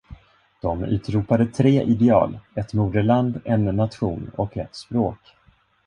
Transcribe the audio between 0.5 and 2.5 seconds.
De utropade tre ideal: